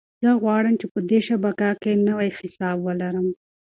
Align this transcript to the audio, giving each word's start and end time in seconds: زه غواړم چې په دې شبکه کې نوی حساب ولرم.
زه 0.23 0.29
غواړم 0.43 0.73
چې 0.81 0.85
په 0.93 0.99
دې 1.09 1.19
شبکه 1.27 1.69
کې 1.81 2.01
نوی 2.07 2.29
حساب 2.37 2.77
ولرم. 2.81 3.27